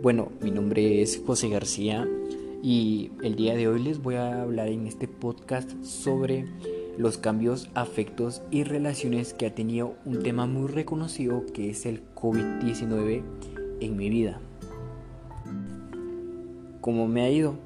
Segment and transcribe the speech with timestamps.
[0.00, 2.08] Bueno, mi nombre es José García
[2.62, 6.46] y el día de hoy les voy a hablar en este podcast sobre
[6.96, 12.00] los cambios, afectos y relaciones que ha tenido un tema muy reconocido que es el
[12.14, 13.22] COVID-19
[13.80, 14.40] en mi vida.
[16.80, 17.56] ¿Cómo me ha ido?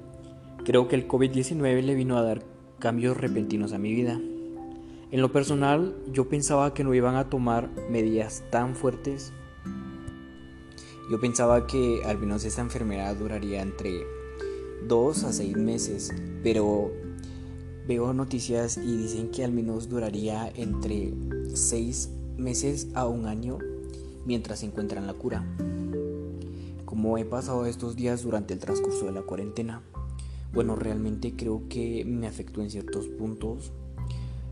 [0.64, 2.42] Creo que el COVID-19 le vino a dar
[2.78, 4.18] cambios repentinos a mi vida.
[5.10, 9.34] En lo personal, yo pensaba que no iban a tomar medidas tan fuertes
[11.10, 14.06] yo pensaba que al menos esta enfermedad duraría entre
[14.86, 16.92] 2 a 6 meses, pero
[17.86, 21.12] veo noticias y dicen que al menos duraría entre
[21.54, 23.58] 6 meses a un año
[24.24, 25.44] mientras encuentran la cura.
[26.84, 29.82] Como he pasado estos días durante el transcurso de la cuarentena,
[30.52, 33.72] bueno, realmente creo que me afectó en ciertos puntos.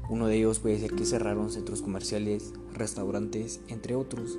[0.09, 4.39] Uno de ellos puede ser que cerraron centros comerciales, restaurantes, entre otros.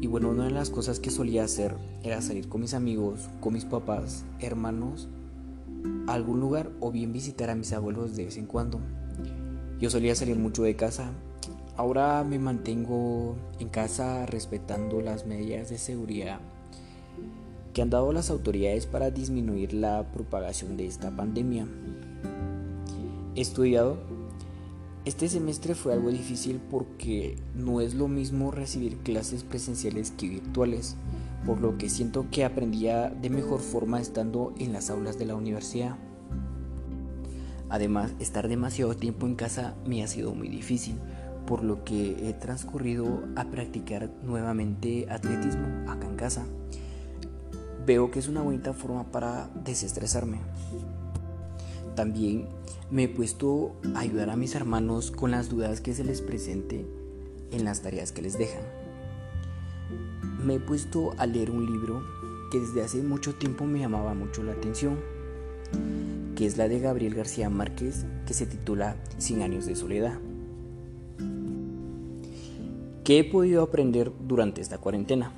[0.00, 3.54] Y bueno, una de las cosas que solía hacer era salir con mis amigos, con
[3.54, 5.08] mis papás, hermanos,
[6.06, 8.80] a algún lugar o bien visitar a mis abuelos de vez en cuando.
[9.80, 11.10] Yo solía salir mucho de casa.
[11.76, 16.40] Ahora me mantengo en casa respetando las medidas de seguridad
[17.76, 21.66] que han dado las autoridades para disminuir la propagación de esta pandemia.
[23.34, 23.98] He estudiado
[25.06, 30.96] este semestre fue algo difícil porque no es lo mismo recibir clases presenciales que virtuales,
[31.46, 35.36] por lo que siento que aprendía de mejor forma estando en las aulas de la
[35.36, 35.96] universidad.
[37.68, 40.96] Además, estar demasiado tiempo en casa me ha sido muy difícil,
[41.46, 46.46] por lo que he transcurrido a practicar nuevamente atletismo acá en casa.
[47.86, 50.40] Veo que es una bonita forma para desestresarme.
[51.96, 52.46] También
[52.90, 56.86] me he puesto a ayudar a mis hermanos con las dudas que se les presente
[57.50, 58.62] en las tareas que les dejan.
[60.44, 62.04] Me he puesto a leer un libro
[62.52, 64.98] que desde hace mucho tiempo me llamaba mucho la atención,
[66.36, 70.18] que es la de Gabriel García Márquez, que se titula Cien años de soledad.
[73.04, 75.32] ¿Qué he podido aprender durante esta cuarentena?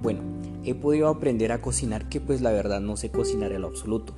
[0.00, 0.22] Bueno,
[0.64, 4.14] he podido aprender a cocinar que pues la verdad no sé cocinar en lo absoluto.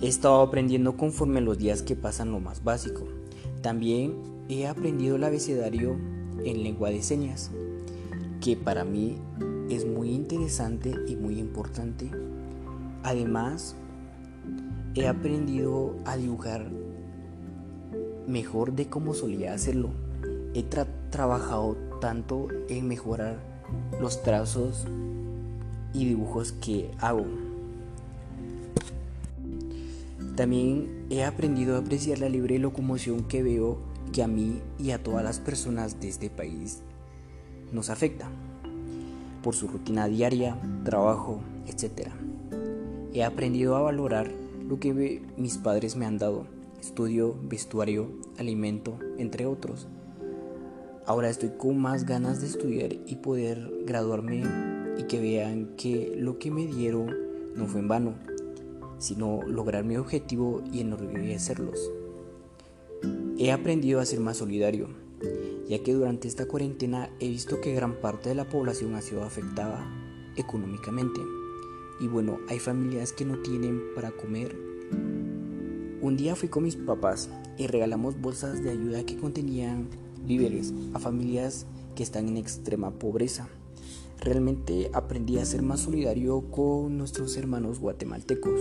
[0.00, 3.04] He estado aprendiendo conforme los días que pasan lo más básico.
[3.62, 4.14] También
[4.48, 5.96] he aprendido el abecedario
[6.44, 7.50] en lengua de señas,
[8.40, 9.16] que para mí
[9.70, 12.10] es muy interesante y muy importante.
[13.02, 13.74] Además,
[14.94, 16.70] he aprendido a dibujar
[18.26, 19.90] mejor de cómo solía hacerlo.
[20.54, 20.64] He
[21.10, 23.38] trabajado tanto en mejorar
[24.00, 24.86] los trazos
[25.92, 27.26] y dibujos que hago.
[30.36, 33.78] También he aprendido a apreciar la libre locomoción que veo
[34.12, 36.82] que a mí y a todas las personas de este país
[37.70, 38.30] nos afecta
[39.42, 42.08] por su rutina diaria, trabajo, etc.
[43.12, 44.30] He aprendido a valorar
[44.66, 46.46] lo que mis padres me han dado,
[46.80, 49.86] estudio, vestuario, alimento, entre otros.
[51.04, 54.44] Ahora estoy con más ganas de estudiar y poder graduarme
[54.96, 57.14] y que vean que lo que me dieron
[57.54, 58.31] no fue en vano
[59.02, 61.90] sino lograr mi objetivo y enorgullecerlos.
[63.36, 64.88] He aprendido a ser más solidario,
[65.68, 69.24] ya que durante esta cuarentena he visto que gran parte de la población ha sido
[69.24, 69.84] afectada
[70.36, 71.20] económicamente.
[72.00, 74.56] Y bueno, hay familias que no tienen para comer.
[76.00, 79.88] Un día fui con mis papás y regalamos bolsas de ayuda que contenían
[80.24, 83.48] víveres a familias que están en extrema pobreza.
[84.22, 88.60] Realmente aprendí a ser más solidario con nuestros hermanos guatemaltecos.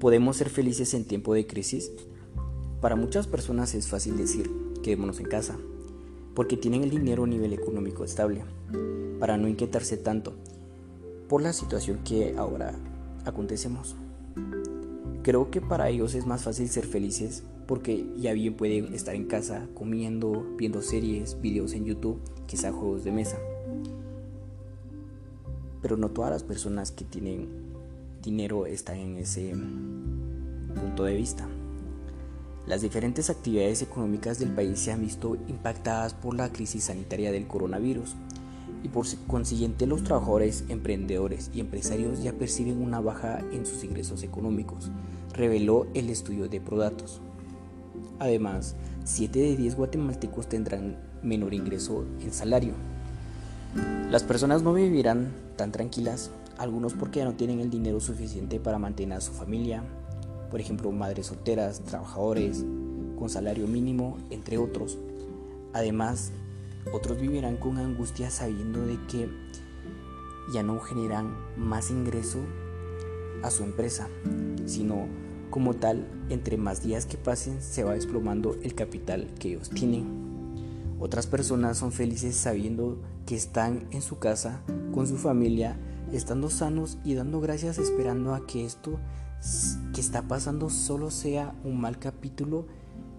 [0.00, 1.92] ¿Podemos ser felices en tiempo de crisis?
[2.80, 4.50] Para muchas personas es fácil decir,
[4.82, 5.58] quedémonos en casa,
[6.34, 8.44] porque tienen el dinero a nivel económico estable,
[9.20, 10.32] para no inquietarse tanto
[11.28, 12.74] por la situación que ahora
[13.26, 13.94] acontecemos.
[15.22, 19.26] Creo que para ellos es más fácil ser felices porque ya bien pueden estar en
[19.26, 23.38] casa comiendo, viendo series, videos en YouTube, quizá juegos de mesa.
[25.80, 27.48] Pero no todas las personas que tienen
[28.22, 29.54] dinero está en ese
[30.74, 31.48] punto de vista.
[32.66, 37.48] Las diferentes actividades económicas del país se han visto impactadas por la crisis sanitaria del
[37.48, 38.14] coronavirus
[38.84, 44.22] y por consiguiente los trabajadores, emprendedores y empresarios ya perciben una baja en sus ingresos
[44.22, 44.90] económicos,
[45.32, 47.20] reveló el estudio de Prodatos.
[48.22, 52.72] Además, 7 de 10 guatemaltecos tendrán menor ingreso en salario.
[54.12, 58.78] Las personas no vivirán tan tranquilas algunos porque ya no tienen el dinero suficiente para
[58.78, 59.82] mantener a su familia,
[60.52, 62.64] por ejemplo madres solteras, trabajadores
[63.18, 64.98] con salario mínimo, entre otros.
[65.72, 66.30] Además,
[66.92, 69.28] otros vivirán con angustia sabiendo de que
[70.54, 72.38] ya no generan más ingreso
[73.42, 74.06] a su empresa,
[74.64, 75.08] sino
[75.52, 80.06] como tal, entre más días que pasen, se va desplomando el capital que ellos tienen.
[80.98, 84.62] Otras personas son felices sabiendo que están en su casa,
[84.94, 85.76] con su familia,
[86.10, 88.98] estando sanos y dando gracias esperando a que esto
[89.94, 92.66] que está pasando solo sea un mal capítulo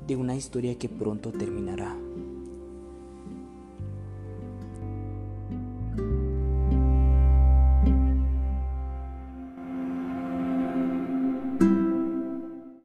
[0.07, 1.95] de una historia que pronto terminará.